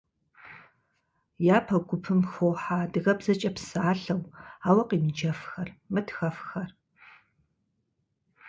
[1.57, 4.21] Япэ гупым хохьэ адыгэбзэкӏэ псалъэу,
[4.67, 6.69] ауэ къемыджэфхэр, мытхэфхэр.